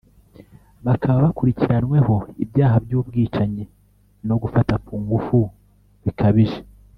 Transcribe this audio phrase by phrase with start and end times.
[0.85, 3.63] bakaba bakurikiranweho ibyaha by’ubwicanyi
[4.27, 5.39] no gufata ku ngufu
[6.05, 6.59] bikabije